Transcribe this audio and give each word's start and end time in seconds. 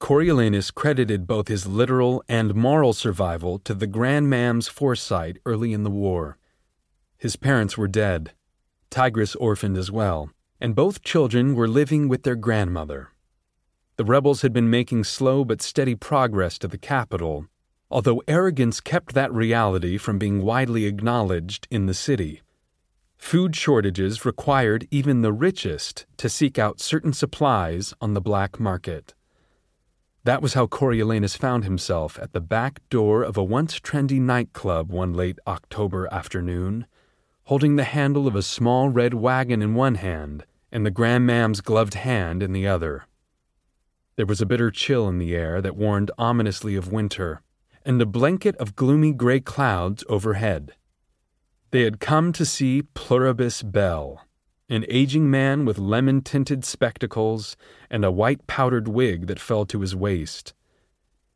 Coriolanus 0.00 0.70
credited 0.70 1.26
both 1.26 1.48
his 1.48 1.66
literal 1.66 2.24
and 2.26 2.54
moral 2.54 2.94
survival 2.94 3.58
to 3.60 3.74
the 3.74 3.86
grandmam's 3.86 4.66
foresight 4.66 5.36
early 5.44 5.74
in 5.74 5.84
the 5.84 5.90
war. 5.90 6.38
His 7.18 7.36
parents 7.36 7.76
were 7.76 7.86
dead, 7.86 8.32
Tigris 8.88 9.36
orphaned 9.36 9.76
as 9.76 9.90
well, 9.90 10.30
and 10.58 10.74
both 10.74 11.04
children 11.04 11.54
were 11.54 11.68
living 11.68 12.08
with 12.08 12.22
their 12.22 12.34
grandmother. 12.34 13.10
The 13.96 14.04
rebels 14.04 14.40
had 14.40 14.54
been 14.54 14.70
making 14.70 15.04
slow 15.04 15.44
but 15.44 15.60
steady 15.60 15.94
progress 15.94 16.58
to 16.60 16.68
the 16.68 16.78
capital, 16.78 17.46
although 17.90 18.22
arrogance 18.26 18.80
kept 18.80 19.14
that 19.14 19.32
reality 19.32 19.98
from 19.98 20.18
being 20.18 20.42
widely 20.42 20.86
acknowledged 20.86 21.68
in 21.70 21.84
the 21.84 21.94
city. 21.94 22.40
Food 23.18 23.54
shortages 23.54 24.24
required 24.24 24.88
even 24.90 25.20
the 25.20 25.32
richest 25.32 26.06
to 26.16 26.30
seek 26.30 26.58
out 26.58 26.80
certain 26.80 27.12
supplies 27.12 27.92
on 28.00 28.14
the 28.14 28.22
black 28.22 28.58
market. 28.58 29.12
That 30.24 30.42
was 30.42 30.52
how 30.52 30.66
Coriolanus 30.66 31.34
found 31.34 31.64
himself 31.64 32.18
at 32.18 32.34
the 32.34 32.42
back 32.42 32.80
door 32.90 33.22
of 33.22 33.38
a 33.38 33.44
once 33.44 33.80
trendy 33.80 34.20
nightclub 34.20 34.92
one 34.92 35.14
late 35.14 35.38
October 35.46 36.08
afternoon, 36.12 36.86
holding 37.44 37.76
the 37.76 37.84
handle 37.84 38.26
of 38.26 38.36
a 38.36 38.42
small 38.42 38.90
red 38.90 39.14
wagon 39.14 39.62
in 39.62 39.74
one 39.74 39.94
hand 39.94 40.44
and 40.70 40.84
the 40.84 40.90
grandmam's 40.90 41.62
gloved 41.62 41.94
hand 41.94 42.42
in 42.42 42.52
the 42.52 42.66
other. 42.66 43.06
There 44.16 44.26
was 44.26 44.42
a 44.42 44.46
bitter 44.46 44.70
chill 44.70 45.08
in 45.08 45.18
the 45.18 45.34
air 45.34 45.62
that 45.62 45.76
warned 45.76 46.10
ominously 46.18 46.76
of 46.76 46.92
winter, 46.92 47.40
and 47.84 48.00
a 48.00 48.06
blanket 48.06 48.54
of 48.56 48.76
gloomy 48.76 49.12
gray 49.12 49.40
clouds 49.40 50.04
overhead. 50.06 50.74
They 51.70 51.82
had 51.82 51.98
come 51.98 52.32
to 52.34 52.44
see 52.44 52.82
Pluribus 52.82 53.62
Bell, 53.62 54.26
an 54.70 54.86
aging 54.88 55.28
man 55.28 55.64
with 55.64 55.78
lemon 55.78 56.22
tinted 56.22 56.64
spectacles 56.64 57.56
and 57.90 58.04
a 58.04 58.10
white 58.10 58.46
powdered 58.46 58.86
wig 58.86 59.26
that 59.26 59.40
fell 59.40 59.66
to 59.66 59.80
his 59.80 59.96
waist. 59.96 60.54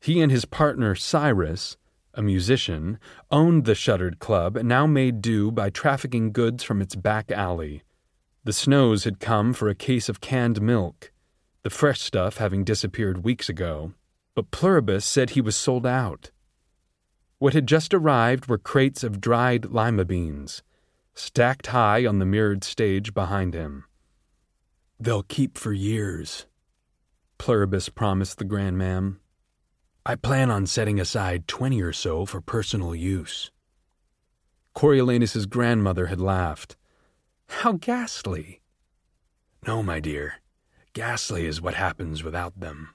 He 0.00 0.20
and 0.20 0.30
his 0.30 0.44
partner 0.44 0.94
Cyrus, 0.94 1.76
a 2.14 2.22
musician, 2.22 2.98
owned 3.32 3.64
the 3.64 3.74
shuttered 3.74 4.20
club 4.20 4.56
and 4.56 4.68
now 4.68 4.86
made 4.86 5.20
do 5.20 5.50
by 5.50 5.68
trafficking 5.68 6.30
goods 6.30 6.62
from 6.62 6.80
its 6.80 6.94
back 6.94 7.32
alley. 7.32 7.82
The 8.44 8.52
Snows 8.52 9.04
had 9.04 9.18
come 9.18 9.52
for 9.52 9.68
a 9.68 9.74
case 9.74 10.08
of 10.08 10.20
canned 10.20 10.62
milk, 10.62 11.10
the 11.62 11.70
fresh 11.70 12.00
stuff 12.00 12.36
having 12.36 12.62
disappeared 12.62 13.24
weeks 13.24 13.48
ago, 13.48 13.94
but 14.36 14.50
Pluribus 14.52 15.04
said 15.04 15.30
he 15.30 15.40
was 15.40 15.56
sold 15.56 15.86
out. 15.86 16.30
What 17.38 17.54
had 17.54 17.66
just 17.66 17.92
arrived 17.92 18.46
were 18.46 18.58
crates 18.58 19.02
of 19.02 19.20
dried 19.20 19.72
lima 19.72 20.04
beans, 20.04 20.62
stacked 21.14 21.68
high 21.68 22.04
on 22.04 22.18
the 22.18 22.26
mirrored 22.26 22.64
stage 22.64 23.14
behind 23.14 23.54
him. 23.54 23.84
They'll 24.98 25.22
keep 25.22 25.58
for 25.58 25.72
years, 25.72 26.46
Pluribus 27.38 27.88
promised 27.88 28.38
the 28.38 28.44
grandmam. 28.44 29.18
I 30.06 30.14
plan 30.14 30.50
on 30.50 30.66
setting 30.66 31.00
aside 31.00 31.48
twenty 31.48 31.82
or 31.82 31.92
so 31.92 32.26
for 32.26 32.40
personal 32.40 32.94
use. 32.94 33.50
Coriolanus's 34.74 35.46
grandmother 35.46 36.06
had 36.06 36.20
laughed. 36.20 36.76
How 37.48 37.72
ghastly! 37.72 38.60
No, 39.66 39.82
my 39.82 40.00
dear, 40.00 40.36
ghastly 40.92 41.46
is 41.46 41.60
what 41.60 41.74
happens 41.74 42.22
without 42.22 42.58
them, 42.58 42.90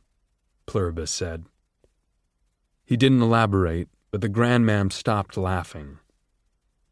Pluribus 0.66 1.12
said. 1.12 1.46
He 2.86 2.98
didn't 2.98 3.22
elaborate, 3.22 3.88
but 4.12 4.22
the 4.22 4.30
grandmam 4.30 4.92
stopped 4.92 5.38
laughing. 5.38 6.00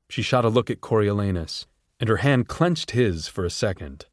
She 0.10 0.22
shot 0.22 0.46
a 0.46 0.50
look 0.50 0.70
at 0.70 0.82
Coriolanus, 0.82 1.66
and 2.00 2.10
her 2.10 2.18
hand 2.18 2.48
clenched 2.48 2.92
his 2.92 3.28
for 3.28 3.46
a 3.46 3.50
second. 3.50 4.06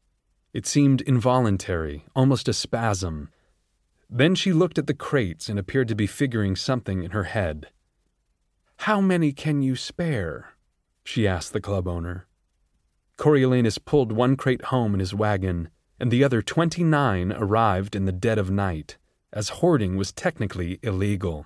It 0.53 0.65
seemed 0.65 1.01
involuntary, 1.01 2.05
almost 2.15 2.47
a 2.47 2.53
spasm. 2.53 3.29
Then 4.09 4.35
she 4.35 4.53
looked 4.53 4.77
at 4.77 4.87
the 4.87 4.93
crates 4.93 5.49
and 5.49 5.57
appeared 5.57 5.87
to 5.89 5.95
be 5.95 6.07
figuring 6.07 6.55
something 6.55 7.03
in 7.03 7.11
her 7.11 7.25
head. 7.25 7.69
How 8.79 9.01
many 9.01 9.31
can 9.31 9.61
you 9.61 9.75
spare? 9.75 10.55
she 11.03 11.27
asked 11.27 11.53
the 11.53 11.61
club 11.61 11.87
owner. 11.87 12.27
Coriolanus 13.17 13.77
pulled 13.77 14.11
one 14.11 14.35
crate 14.35 14.65
home 14.65 14.93
in 14.93 14.99
his 14.99 15.13
wagon, 15.13 15.69
and 15.99 16.11
the 16.11 16.23
other 16.23 16.41
twenty 16.41 16.83
nine 16.83 17.31
arrived 17.31 17.95
in 17.95 18.05
the 18.05 18.11
dead 18.11 18.37
of 18.37 18.51
night, 18.51 18.97
as 19.31 19.49
hoarding 19.49 19.95
was 19.95 20.11
technically 20.11 20.79
illegal. 20.83 21.45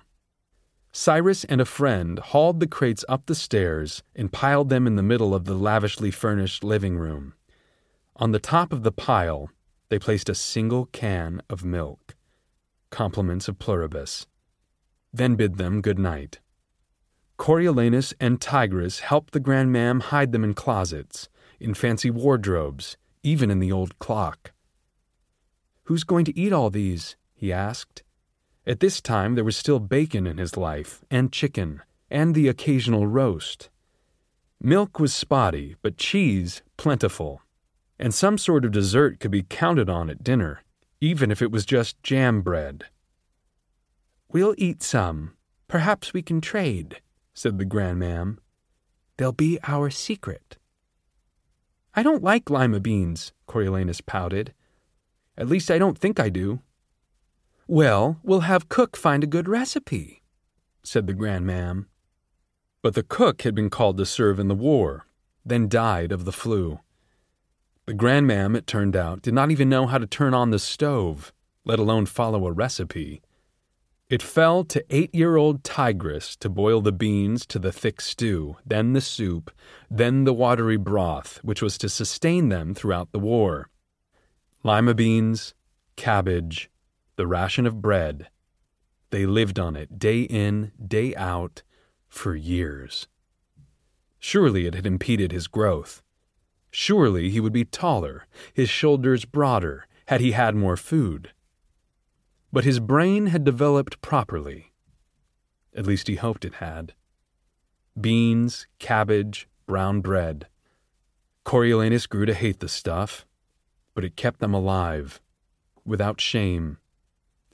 Cyrus 0.92 1.44
and 1.44 1.60
a 1.60 1.64
friend 1.64 2.18
hauled 2.18 2.58
the 2.58 2.66
crates 2.66 3.04
up 3.08 3.26
the 3.26 3.34
stairs 3.34 4.02
and 4.16 4.32
piled 4.32 4.68
them 4.68 4.86
in 4.86 4.96
the 4.96 5.02
middle 5.02 5.34
of 5.34 5.44
the 5.44 5.54
lavishly 5.54 6.10
furnished 6.10 6.64
living 6.64 6.96
room. 6.96 7.34
On 8.16 8.32
the 8.32 8.40
top 8.40 8.72
of 8.72 8.82
the 8.82 8.92
pile, 8.92 9.50
they 9.88 9.98
placed 9.98 10.28
a 10.28 10.34
single 10.34 10.86
can 10.86 11.42
of 11.48 11.64
milk, 11.64 12.16
compliments 12.90 13.46
of 13.46 13.58
Pluribus, 13.58 14.26
then 15.12 15.36
bid 15.36 15.58
them 15.58 15.80
good 15.80 15.98
night. 15.98 16.40
Coriolanus 17.38 18.12
and 18.20 18.40
Tigris 18.40 18.98
helped 19.00 19.32
the 19.32 19.40
grandmam 19.40 20.02
hide 20.02 20.32
them 20.32 20.44
in 20.44 20.54
closets, 20.54 21.28
in 21.58 21.72
fancy 21.72 22.10
wardrobes, 22.10 22.96
even 23.22 23.50
in 23.50 23.60
the 23.60 23.72
old 23.72 23.98
clock. 23.98 24.52
Who's 25.84 26.04
going 26.04 26.24
to 26.26 26.38
eat 26.38 26.52
all 26.52 26.68
these? 26.68 27.16
he 27.32 27.52
asked. 27.52 28.02
At 28.66 28.80
this 28.80 29.00
time, 29.00 29.34
there 29.34 29.44
was 29.44 29.56
still 29.56 29.78
bacon 29.78 30.26
in 30.26 30.38
his 30.38 30.56
life, 30.56 31.02
and 31.10 31.32
chicken, 31.32 31.82
and 32.10 32.34
the 32.34 32.48
occasional 32.48 33.06
roast. 33.06 33.70
Milk 34.60 35.00
was 35.00 35.14
spotty, 35.14 35.76
but 35.80 35.96
cheese 35.96 36.62
plentiful, 36.76 37.40
and 37.98 38.12
some 38.12 38.36
sort 38.36 38.64
of 38.64 38.72
dessert 38.72 39.18
could 39.18 39.30
be 39.30 39.42
counted 39.42 39.88
on 39.88 40.10
at 40.10 40.22
dinner, 40.22 40.62
even 41.00 41.30
if 41.30 41.40
it 41.40 41.50
was 41.50 41.64
just 41.64 42.02
jam 42.02 42.42
bread. 42.42 42.84
We'll 44.30 44.54
eat 44.58 44.82
some. 44.82 45.32
Perhaps 45.66 46.12
we 46.12 46.20
can 46.20 46.40
trade, 46.40 47.00
said 47.32 47.58
the 47.58 47.64
grandmam. 47.64 48.38
They'll 49.16 49.32
be 49.32 49.58
our 49.66 49.88
secret. 49.88 50.58
I 51.94 52.02
don't 52.02 52.22
like 52.22 52.50
lima 52.50 52.80
beans, 52.80 53.32
Coriolanus 53.48 54.04
pouted. 54.04 54.54
At 55.36 55.48
least 55.48 55.70
I 55.70 55.78
don't 55.78 55.98
think 55.98 56.20
I 56.20 56.28
do. 56.28 56.60
Well, 57.70 58.18
we'll 58.24 58.40
have 58.40 58.68
cook 58.68 58.96
find 58.96 59.22
a 59.22 59.28
good 59.28 59.46
recipe, 59.48 60.24
said 60.82 61.06
the 61.06 61.14
grandmam. 61.14 61.86
But 62.82 62.94
the 62.94 63.04
cook 63.04 63.42
had 63.42 63.54
been 63.54 63.70
called 63.70 63.96
to 63.98 64.06
serve 64.06 64.40
in 64.40 64.48
the 64.48 64.56
war, 64.56 65.06
then 65.46 65.68
died 65.68 66.10
of 66.10 66.24
the 66.24 66.32
flu. 66.32 66.80
The 67.86 67.94
grandmam, 67.94 68.56
it 68.56 68.66
turned 68.66 68.96
out, 68.96 69.22
did 69.22 69.34
not 69.34 69.52
even 69.52 69.68
know 69.68 69.86
how 69.86 69.98
to 69.98 70.06
turn 70.08 70.34
on 70.34 70.50
the 70.50 70.58
stove, 70.58 71.32
let 71.64 71.78
alone 71.78 72.06
follow 72.06 72.44
a 72.48 72.50
recipe. 72.50 73.22
It 74.08 74.20
fell 74.20 74.64
to 74.64 74.84
eight 74.90 75.14
year 75.14 75.36
old 75.36 75.62
Tigris 75.62 76.34
to 76.38 76.48
boil 76.48 76.80
the 76.80 76.90
beans 76.90 77.46
to 77.46 77.60
the 77.60 77.70
thick 77.70 78.00
stew, 78.00 78.56
then 78.66 78.94
the 78.94 79.00
soup, 79.00 79.48
then 79.88 80.24
the 80.24 80.34
watery 80.34 80.76
broth, 80.76 81.38
which 81.44 81.62
was 81.62 81.78
to 81.78 81.88
sustain 81.88 82.48
them 82.48 82.74
throughout 82.74 83.12
the 83.12 83.20
war. 83.20 83.70
Lima 84.64 84.92
beans, 84.92 85.54
cabbage, 85.94 86.68
the 87.20 87.26
ration 87.26 87.66
of 87.66 87.82
bread. 87.82 88.30
They 89.10 89.26
lived 89.26 89.58
on 89.58 89.76
it 89.76 89.98
day 89.98 90.22
in, 90.22 90.72
day 90.82 91.14
out, 91.16 91.62
for 92.08 92.34
years. 92.34 93.08
Surely 94.18 94.64
it 94.64 94.74
had 94.74 94.86
impeded 94.86 95.30
his 95.30 95.46
growth. 95.46 96.02
Surely 96.70 97.28
he 97.28 97.38
would 97.38 97.52
be 97.52 97.66
taller, 97.66 98.26
his 98.54 98.70
shoulders 98.70 99.26
broader, 99.26 99.86
had 100.06 100.22
he 100.22 100.32
had 100.32 100.56
more 100.56 100.78
food. 100.78 101.32
But 102.50 102.64
his 102.64 102.80
brain 102.80 103.26
had 103.26 103.44
developed 103.44 104.00
properly. 104.00 104.72
At 105.76 105.86
least 105.86 106.08
he 106.08 106.14
hoped 106.14 106.46
it 106.46 106.54
had. 106.54 106.94
Beans, 108.00 108.66
cabbage, 108.78 109.46
brown 109.66 110.00
bread. 110.00 110.46
Coriolanus 111.44 112.06
grew 112.08 112.24
to 112.24 112.32
hate 112.32 112.60
the 112.60 112.68
stuff, 112.68 113.26
but 113.92 114.06
it 114.06 114.16
kept 114.16 114.40
them 114.40 114.54
alive, 114.54 115.20
without 115.84 116.18
shame, 116.18 116.78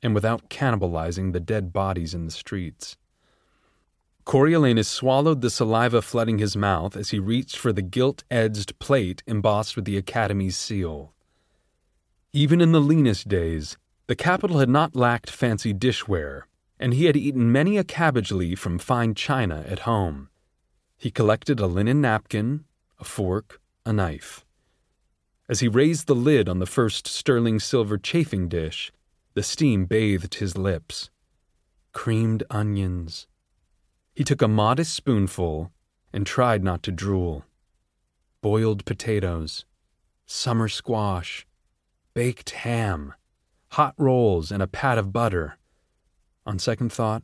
and 0.02 0.14
without 0.14 0.48
cannibalizing 0.48 1.32
the 1.32 1.40
dead 1.40 1.72
bodies 1.72 2.14
in 2.14 2.24
the 2.24 2.30
streets. 2.30 2.96
Coriolanus 4.24 4.88
swallowed 4.88 5.40
the 5.40 5.50
saliva 5.50 6.02
flooding 6.02 6.38
his 6.38 6.56
mouth 6.56 6.96
as 6.96 7.10
he 7.10 7.18
reached 7.18 7.56
for 7.56 7.72
the 7.72 7.82
gilt 7.82 8.24
edged 8.30 8.78
plate 8.80 9.22
embossed 9.26 9.76
with 9.76 9.84
the 9.84 9.96
Academy's 9.96 10.56
seal. 10.56 11.12
Even 12.32 12.60
in 12.60 12.72
the 12.72 12.80
leanest 12.80 13.28
days, 13.28 13.76
the 14.08 14.16
capital 14.16 14.58
had 14.58 14.68
not 14.68 14.96
lacked 14.96 15.30
fancy 15.30 15.72
dishware, 15.72 16.42
and 16.78 16.92
he 16.92 17.04
had 17.04 17.16
eaten 17.16 17.50
many 17.50 17.76
a 17.76 17.84
cabbage 17.84 18.32
leaf 18.32 18.58
from 18.58 18.78
fine 18.78 19.14
china 19.14 19.64
at 19.68 19.80
home. 19.80 20.28
He 20.96 21.10
collected 21.10 21.60
a 21.60 21.66
linen 21.66 22.00
napkin, 22.00 22.64
a 22.98 23.04
fork, 23.04 23.60
a 23.84 23.92
knife. 23.92 24.44
As 25.48 25.60
he 25.60 25.68
raised 25.68 26.06
the 26.08 26.14
lid 26.14 26.48
on 26.48 26.58
the 26.58 26.66
first 26.66 27.06
sterling 27.06 27.60
silver 27.60 27.96
chafing 27.96 28.48
dish, 28.48 28.90
the 29.36 29.42
steam 29.42 29.84
bathed 29.84 30.36
his 30.36 30.56
lips. 30.56 31.10
Creamed 31.92 32.42
onions. 32.48 33.26
He 34.14 34.24
took 34.24 34.40
a 34.40 34.48
modest 34.48 34.94
spoonful 34.94 35.70
and 36.10 36.26
tried 36.26 36.64
not 36.64 36.82
to 36.84 36.90
drool. 36.90 37.44
Boiled 38.40 38.86
potatoes, 38.86 39.66
summer 40.24 40.68
squash, 40.68 41.46
baked 42.14 42.48
ham, 42.48 43.12
hot 43.72 43.92
rolls, 43.98 44.50
and 44.50 44.62
a 44.62 44.66
pat 44.66 44.96
of 44.96 45.12
butter. 45.12 45.58
On 46.46 46.58
second 46.58 46.90
thought, 46.90 47.22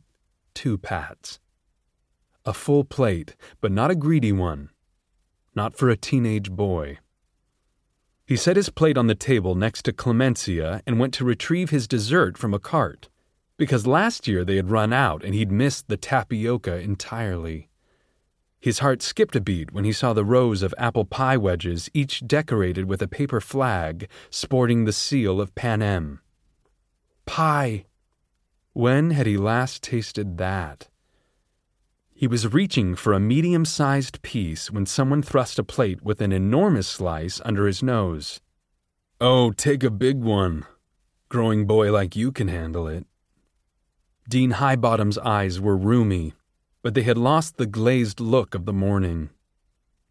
two 0.53 0.77
pats. 0.77 1.39
A 2.45 2.53
full 2.53 2.83
plate, 2.83 3.35
but 3.59 3.71
not 3.71 3.89
a 3.89 3.95
greedy 3.95 4.31
one. 4.31 4.69
Not 5.55 5.75
for 5.75 5.89
a 5.89 5.97
teenage 5.97 6.51
boy. 6.51 6.99
He 8.33 8.37
set 8.37 8.55
his 8.55 8.71
plate 8.71 8.97
on 8.97 9.05
the 9.05 9.13
table 9.13 9.53
next 9.53 9.83
to 9.83 9.93
Clemencia 9.93 10.81
and 10.87 10.99
went 10.99 11.13
to 11.13 11.23
retrieve 11.23 11.69
his 11.69 11.87
dessert 11.87 12.35
from 12.35 12.51
a 12.51 12.57
cart, 12.57 13.07
because 13.57 13.85
last 13.85 14.27
year 14.27 14.43
they 14.43 14.55
had 14.55 14.71
run 14.71 14.91
out 14.91 15.23
and 15.23 15.35
he'd 15.35 15.51
missed 15.51 15.87
the 15.87 15.97
tapioca 15.97 16.79
entirely. 16.79 17.69
His 18.59 18.79
heart 18.79 19.03
skipped 19.03 19.35
a 19.35 19.39
beat 19.39 19.71
when 19.71 19.83
he 19.83 19.91
saw 19.91 20.13
the 20.13 20.25
rows 20.25 20.63
of 20.63 20.73
apple 20.79 21.05
pie 21.05 21.37
wedges, 21.37 21.91
each 21.93 22.25
decorated 22.25 22.85
with 22.85 23.03
a 23.03 23.07
paper 23.07 23.39
flag 23.39 24.09
sporting 24.31 24.85
the 24.85 24.93
seal 24.93 25.39
of 25.39 25.53
Panem. 25.53 26.19
Pie! 27.27 27.85
When 28.73 29.11
had 29.11 29.27
he 29.27 29.37
last 29.37 29.83
tasted 29.83 30.39
that? 30.39 30.87
He 32.23 32.27
was 32.27 32.53
reaching 32.53 32.95
for 32.95 33.11
a 33.11 33.19
medium 33.19 33.65
sized 33.65 34.21
piece 34.21 34.71
when 34.71 34.85
someone 34.85 35.21
thrust 35.21 35.59
a 35.59 35.63
plate 35.65 36.01
with 36.05 36.21
an 36.21 36.31
enormous 36.31 36.87
slice 36.87 37.41
under 37.43 37.67
his 37.67 37.83
nose. 37.83 38.39
Oh, 39.19 39.51
take 39.51 39.83
a 39.83 39.91
big 39.91 40.21
one. 40.21 40.65
Growing 41.27 41.67
boy 41.67 41.91
like 41.91 42.15
you 42.15 42.31
can 42.31 42.47
handle 42.47 42.87
it. 42.87 43.05
Dean 44.29 44.51
Highbottom's 44.51 45.17
eyes 45.17 45.59
were 45.59 45.77
rheumy, 45.77 46.31
but 46.81 46.93
they 46.93 47.01
had 47.01 47.17
lost 47.17 47.57
the 47.57 47.65
glazed 47.65 48.21
look 48.21 48.55
of 48.55 48.63
the 48.63 48.71
morning. 48.71 49.29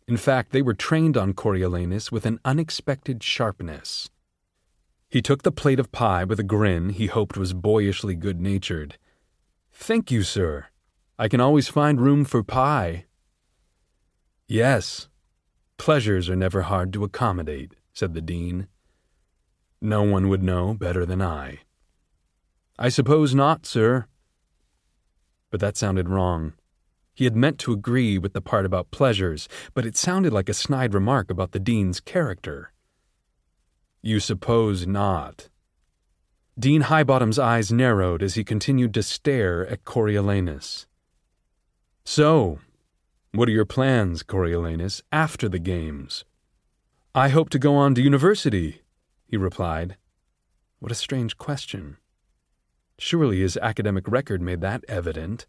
In 0.07 0.19
fact, 0.19 0.53
they 0.53 0.61
were 0.61 0.75
trained 0.75 1.17
on 1.17 1.33
Coriolanus 1.33 2.13
with 2.13 2.27
an 2.27 2.41
unexpected 2.45 3.23
sharpness. 3.23 4.11
He 5.09 5.23
took 5.23 5.45
the 5.45 5.51
plate 5.51 5.81
of 5.81 5.93
pie 5.93 6.25
with 6.25 6.39
a 6.39 6.45
grin 6.45 6.91
he 6.91 7.07
hoped 7.07 7.39
was 7.39 7.55
boyishly 7.55 8.15
good 8.15 8.39
natured. 8.39 8.99
Thank 9.73 10.11
you, 10.11 10.23
sir, 10.23 10.67
I 11.19 11.29
can 11.29 11.41
always 11.41 11.69
find 11.69 12.01
room 12.01 12.25
for 12.25 12.43
pie. 12.43 13.05
Yes, 14.49 15.09
pleasures 15.77 16.29
are 16.29 16.37
never 16.37 16.63
hard 16.63 16.93
to 16.93 17.05
accommodate, 17.05 17.75
said 17.93 18.15
the 18.15 18.21
dean. 18.21 18.69
No 19.81 20.03
one 20.03 20.29
would 20.29 20.43
know 20.43 20.75
better 20.75 21.05
than 21.05 21.21
I. 21.21 21.61
I 22.79 22.89
suppose 22.89 23.35
not, 23.35 23.67
sir. 23.67 24.07
But 25.51 25.61
that 25.61 25.77
sounded 25.77 26.09
wrong. 26.09 26.55
He 27.15 27.25
had 27.25 27.37
meant 27.37 27.59
to 27.61 27.73
agree 27.73 28.17
with 28.17 28.33
the 28.33 28.41
part 28.41 28.65
about 28.65 28.91
pleasures, 28.91 29.49
but 29.75 29.85
it 29.85 29.97
sounded 29.97 30.33
like 30.33 30.49
a 30.49 30.55
snide 30.55 30.95
remark 30.95 31.31
about 31.31 31.53
the 31.53 31.61
dean's 31.61 32.01
character. 32.01 32.73
You 34.01 34.19
suppose 34.19 34.87
not. 34.87 35.49
Dean 36.59 36.83
Highbottom's 36.83 37.39
eyes 37.39 37.71
narrowed 37.71 38.23
as 38.23 38.35
he 38.35 38.45
continued 38.45 38.95
to 38.95 39.03
stare 39.03 39.67
at 39.67 39.85
Coriolanus. 39.85 40.87
So, 42.05 42.59
what 43.33 43.49
are 43.49 43.53
your 43.53 43.65
plans, 43.65 44.23
Coriolanus, 44.23 45.03
after 45.11 45.49
the 45.49 45.59
games? 45.59 46.25
I 47.15 47.29
hope 47.29 47.49
to 47.51 47.59
go 47.59 47.77
on 47.77 47.95
to 47.95 48.03
university, 48.03 48.83
he 49.27 49.37
replied. 49.37 49.97
What 50.81 50.93
a 50.93 50.97
strange 50.97 51.39
question. 51.39 51.99
Surely 52.99 53.41
his 53.41 53.57
academic 53.57 54.09
record 54.09 54.43
made 54.43 54.61
that 54.61 54.85
evident. 54.89 55.47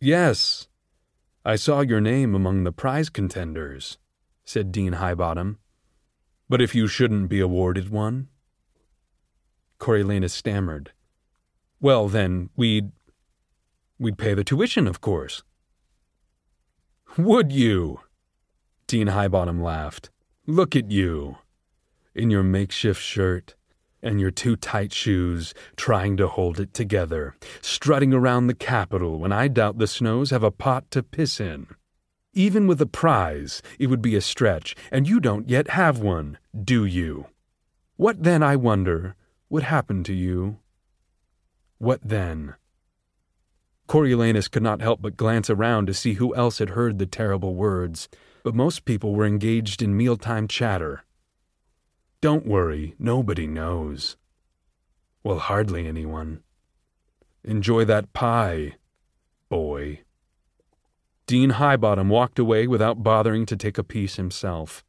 Yes, 0.00 0.68
I 1.44 1.56
saw 1.56 1.80
your 1.80 2.00
name 2.00 2.34
among 2.34 2.64
the 2.64 2.72
prize 2.72 3.08
contenders, 3.08 3.98
said 4.44 4.72
Dean 4.72 4.94
Highbottom. 4.94 5.58
But 6.48 6.60
if 6.60 6.74
you 6.74 6.86
shouldn't 6.86 7.28
be 7.28 7.40
awarded 7.40 7.88
one? 7.88 8.28
Coriolanus 9.78 10.32
stammered. 10.32 10.92
Well, 11.80 12.08
then, 12.08 12.50
we'd. 12.56 12.92
we'd 13.98 14.18
pay 14.18 14.34
the 14.34 14.44
tuition, 14.44 14.86
of 14.86 15.00
course. 15.00 15.42
Would 17.18 17.50
you? 17.50 18.00
Dean 18.86 19.06
Highbottom 19.06 19.62
laughed. 19.62 20.10
Look 20.46 20.76
at 20.76 20.90
you. 20.90 21.38
In 22.14 22.30
your 22.30 22.42
makeshift 22.42 23.00
shirt 23.00 23.54
and 24.02 24.20
your 24.20 24.30
too 24.30 24.54
tight 24.54 24.92
shoes, 24.92 25.54
trying 25.76 26.18
to 26.18 26.28
hold 26.28 26.60
it 26.60 26.74
together, 26.74 27.34
strutting 27.62 28.12
around 28.12 28.46
the 28.46 28.54
Capitol 28.54 29.18
when 29.18 29.32
I 29.32 29.48
doubt 29.48 29.78
the 29.78 29.86
Snows 29.86 30.28
have 30.28 30.42
a 30.42 30.50
pot 30.50 30.90
to 30.90 31.02
piss 31.02 31.40
in. 31.40 31.68
Even 32.34 32.66
with 32.66 32.82
a 32.82 32.86
prize, 32.86 33.62
it 33.78 33.86
would 33.86 34.02
be 34.02 34.14
a 34.14 34.20
stretch, 34.20 34.74
and 34.92 35.08
you 35.08 35.18
don't 35.18 35.48
yet 35.48 35.70
have 35.70 35.98
one, 35.98 36.36
do 36.64 36.84
you? 36.84 37.28
What 37.96 38.24
then, 38.24 38.42
I 38.42 38.56
wonder, 38.56 39.16
would 39.48 39.62
happen 39.62 40.04
to 40.04 40.12
you? 40.12 40.58
What 41.78 42.00
then? 42.06 42.56
Coriolanus 43.86 44.48
could 44.48 44.62
not 44.62 44.80
help 44.80 45.00
but 45.00 45.16
glance 45.16 45.48
around 45.48 45.86
to 45.86 45.94
see 45.94 46.14
who 46.14 46.34
else 46.34 46.58
had 46.58 46.70
heard 46.70 46.98
the 46.98 47.06
terrible 47.06 47.54
words, 47.54 48.08
but 48.42 48.54
most 48.54 48.84
people 48.84 49.14
were 49.14 49.26
engaged 49.26 49.80
in 49.80 49.96
mealtime 49.96 50.48
chatter. 50.48 51.04
Don't 52.20 52.46
worry, 52.46 52.94
nobody 52.98 53.46
knows. 53.46 54.16
Well, 55.22 55.38
hardly 55.38 55.86
anyone. 55.86 56.42
Enjoy 57.44 57.84
that 57.84 58.12
pie, 58.12 58.74
boy. 59.48 60.00
Dean 61.26 61.52
Highbottom 61.52 62.08
walked 62.08 62.38
away 62.38 62.66
without 62.66 63.02
bothering 63.02 63.46
to 63.46 63.56
take 63.56 63.78
a 63.78 63.84
piece 63.84 64.16
himself. 64.16 64.84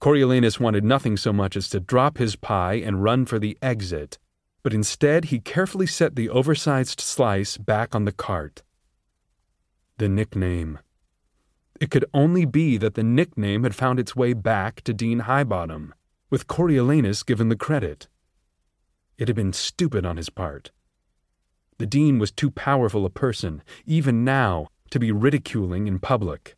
Coriolanus 0.00 0.60
wanted 0.60 0.84
nothing 0.84 1.16
so 1.16 1.32
much 1.32 1.56
as 1.56 1.68
to 1.70 1.80
drop 1.80 2.18
his 2.18 2.36
pie 2.36 2.74
and 2.74 3.02
run 3.02 3.24
for 3.24 3.38
the 3.38 3.58
exit 3.60 4.18
but 4.66 4.74
instead 4.74 5.26
he 5.26 5.38
carefully 5.38 5.86
set 5.86 6.16
the 6.16 6.28
oversized 6.28 7.00
slice 7.00 7.56
back 7.56 7.94
on 7.94 8.04
the 8.04 8.10
cart. 8.10 8.64
The 9.98 10.08
nickname. 10.08 10.80
It 11.80 11.92
could 11.92 12.04
only 12.12 12.44
be 12.46 12.76
that 12.76 12.94
the 12.94 13.04
nickname 13.04 13.62
had 13.62 13.76
found 13.76 14.00
its 14.00 14.16
way 14.16 14.32
back 14.32 14.80
to 14.80 14.92
Dean 14.92 15.20
Highbottom, 15.20 15.92
with 16.30 16.48
Coriolanus 16.48 17.24
given 17.24 17.48
the 17.48 17.54
credit. 17.54 18.08
It 19.18 19.28
had 19.28 19.36
been 19.36 19.52
stupid 19.52 20.04
on 20.04 20.16
his 20.16 20.30
part. 20.30 20.72
The 21.78 21.86
dean 21.86 22.18
was 22.18 22.32
too 22.32 22.50
powerful 22.50 23.06
a 23.06 23.08
person, 23.08 23.62
even 23.84 24.24
now, 24.24 24.66
to 24.90 24.98
be 24.98 25.12
ridiculing 25.12 25.86
in 25.86 26.00
public. 26.00 26.56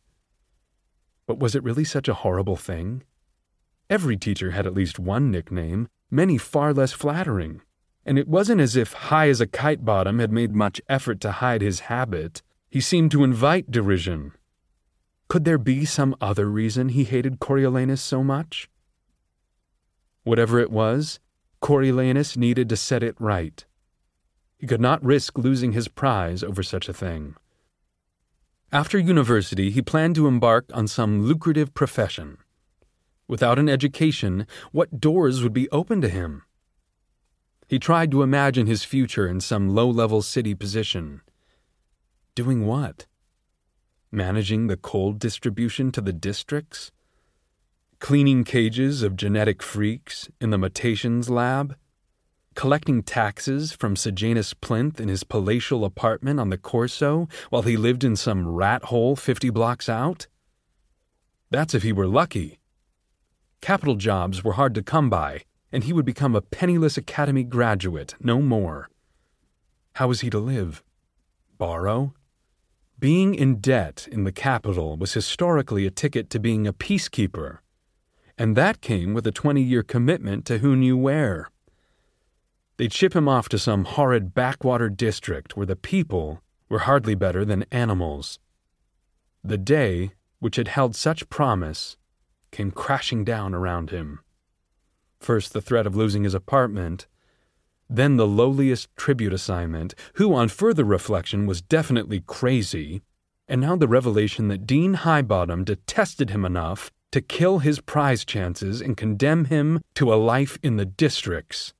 But 1.27 1.37
was 1.37 1.53
it 1.53 1.63
really 1.63 1.83
such 1.83 2.07
a 2.07 2.15
horrible 2.25 2.55
thing? 2.55 3.03
Every 3.87 4.17
teacher 4.17 4.49
had 4.49 4.65
at 4.65 4.73
least 4.73 4.97
one 4.97 5.29
nickname, 5.29 5.89
many 6.09 6.39
far 6.39 6.73
less 6.73 6.91
flattering 6.91 7.61
and 8.09 8.17
it 8.17 8.27
wasn't 8.27 8.59
as 8.59 8.75
if 8.75 8.93
High 8.93 9.29
as 9.29 9.39
a 9.39 9.45
Kite 9.45 9.85
Bottom 9.85 10.17
had 10.17 10.31
made 10.31 10.55
much 10.55 10.81
effort 10.89 11.21
to 11.21 11.31
hide 11.31 11.61
his 11.61 11.81
habit. 11.81 12.41
He 12.67 12.81
seemed 12.81 13.11
to 13.11 13.23
invite 13.23 13.69
derision. 13.69 14.31
Could 15.27 15.45
there 15.45 15.59
be 15.59 15.85
some 15.85 16.15
other 16.19 16.49
reason 16.49 16.89
he 16.89 17.03
hated 17.03 17.39
Coriolanus 17.39 18.01
so 18.01 18.23
much? 18.23 18.67
Whatever 20.23 20.57
it 20.57 20.71
was, 20.71 21.19
Coriolanus 21.61 22.35
needed 22.35 22.67
to 22.69 22.75
set 22.75 23.03
it 23.03 23.15
right. 23.19 23.63
He 24.57 24.65
could 24.65 24.81
not 24.81 25.05
risk 25.05 25.37
losing 25.37 25.73
his 25.73 25.87
prize 25.87 26.41
over 26.41 26.63
such 26.63 26.89
a 26.89 26.93
thing. 26.93 27.35
After 28.71 28.97
university, 28.97 29.69
he 29.69 29.83
planned 29.83 30.15
to 30.15 30.27
embark 30.27 30.65
on 30.73 30.87
some 30.87 31.21
lucrative 31.21 31.75
profession. 31.75 32.39
Without 33.27 33.59
an 33.59 33.69
education, 33.69 34.47
what 34.71 34.99
doors 34.99 35.43
would 35.43 35.53
be 35.53 35.69
open 35.69 36.01
to 36.01 36.09
him? 36.09 36.41
He 37.69 37.77
tried 37.77 38.09
to 38.09 38.23
imagine 38.23 38.65
his 38.65 38.83
future 38.83 39.27
in 39.27 39.39
some 39.39 39.69
low 39.69 39.87
level 39.87 40.23
city 40.23 40.55
position. 40.55 41.21
Doing 42.33 42.65
what? 42.65 43.05
Managing 44.11 44.65
the 44.65 44.75
cold 44.75 45.19
distribution 45.19 45.91
to 45.91 46.01
the 46.01 46.11
districts? 46.11 46.91
Cleaning 47.99 48.43
cages 48.43 49.03
of 49.03 49.15
genetic 49.15 49.61
freaks 49.61 50.29
in 50.41 50.49
the 50.49 50.57
mutations 50.57 51.29
lab? 51.29 51.75
Collecting 52.55 53.03
taxes 53.03 53.71
from 53.71 53.95
Sejanus 53.95 54.55
Plinth 54.55 54.99
in 54.99 55.07
his 55.07 55.23
palatial 55.23 55.85
apartment 55.85 56.39
on 56.39 56.49
the 56.49 56.57
Corso 56.57 57.27
while 57.51 57.61
he 57.61 57.77
lived 57.77 58.03
in 58.03 58.15
some 58.15 58.47
rat 58.47 58.85
hole 58.85 59.15
50 59.15 59.51
blocks 59.51 59.87
out? 59.87 60.25
That's 61.51 61.75
if 61.75 61.83
he 61.83 61.93
were 61.93 62.07
lucky. 62.07 62.57
Capital 63.61 63.95
jobs 63.95 64.43
were 64.43 64.53
hard 64.53 64.73
to 64.73 64.81
come 64.81 65.11
by, 65.11 65.43
and 65.71 65.83
he 65.83 65.93
would 65.93 66.05
become 66.05 66.35
a 66.35 66.41
penniless 66.41 66.97
academy 66.97 67.43
graduate, 67.43 68.15
no 68.19 68.41
more. 68.41 68.89
How 69.93 70.07
was 70.07 70.21
he 70.21 70.29
to 70.29 70.39
live? 70.39 70.83
Borrow? 71.57 72.13
Being 72.97 73.33
in 73.33 73.59
debt 73.59 74.07
in 74.11 74.23
the 74.23 74.31
capital 74.31 74.97
was 74.97 75.13
historically 75.13 75.85
a 75.85 75.91
ticket 75.91 76.29
to 76.31 76.39
being 76.39 76.67
a 76.67 76.73
peacekeeper, 76.73 77.59
and 78.37 78.55
that 78.55 78.81
came 78.81 79.13
with 79.13 79.27
a 79.27 79.31
20 79.31 79.61
year 79.61 79.83
commitment 79.83 80.45
to 80.45 80.59
who 80.59 80.75
knew 80.75 80.97
where. 80.97 81.49
They'd 82.77 82.93
ship 82.93 83.13
him 83.13 83.27
off 83.27 83.49
to 83.49 83.59
some 83.59 83.83
horrid 83.83 84.33
backwater 84.33 84.89
district 84.89 85.57
where 85.57 85.65
the 85.65 85.75
people 85.75 86.41
were 86.69 86.79
hardly 86.79 87.15
better 87.15 87.43
than 87.43 87.65
animals. 87.71 88.39
The 89.43 89.57
day, 89.57 90.11
which 90.39 90.55
had 90.55 90.69
held 90.69 90.95
such 90.95 91.29
promise, 91.29 91.97
came 92.51 92.71
crashing 92.71 93.25
down 93.25 93.53
around 93.53 93.89
him. 93.89 94.19
First, 95.19 95.53
the 95.53 95.61
threat 95.61 95.85
of 95.85 95.95
losing 95.95 96.23
his 96.23 96.33
apartment, 96.33 97.07
then 97.89 98.17
the 98.17 98.27
lowliest 98.27 98.95
tribute 98.95 99.33
assignment, 99.33 99.95
who, 100.15 100.33
on 100.33 100.47
further 100.47 100.83
reflection, 100.83 101.45
was 101.45 101.61
definitely 101.61 102.21
crazy, 102.25 103.01
and 103.47 103.59
now 103.59 103.75
the 103.75 103.87
revelation 103.87 104.47
that 104.47 104.67
Dean 104.67 104.93
Highbottom 104.95 105.65
detested 105.65 106.29
him 106.29 106.45
enough 106.45 106.91
to 107.11 107.21
kill 107.21 107.59
his 107.59 107.81
prize 107.81 108.23
chances 108.23 108.81
and 108.81 108.95
condemn 108.95 109.45
him 109.45 109.81
to 109.95 110.13
a 110.13 110.15
life 110.15 110.59
in 110.61 110.77
the 110.77 110.85
districts. 110.85 111.73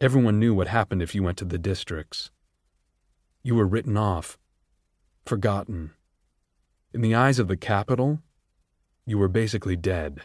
Everyone 0.00 0.38
knew 0.38 0.54
what 0.54 0.68
happened 0.68 1.02
if 1.02 1.14
you 1.14 1.22
went 1.22 1.38
to 1.38 1.44
the 1.44 1.58
districts. 1.58 2.30
You 3.42 3.54
were 3.54 3.66
written 3.66 3.96
off, 3.96 4.38
forgotten. 5.24 5.92
In 6.92 7.00
the 7.00 7.14
eyes 7.14 7.38
of 7.38 7.48
the 7.48 7.56
capital, 7.56 8.20
you 9.04 9.18
were 9.18 9.28
basically 9.28 9.76
dead. 9.76 10.22